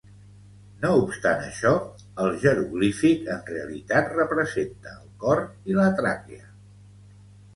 [0.83, 1.73] No obstant això,
[2.23, 5.43] el jeroglífic en realitat representa el cor
[5.73, 6.49] i la tràquea.